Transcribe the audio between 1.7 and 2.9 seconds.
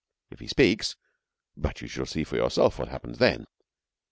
you shall see for yourselves what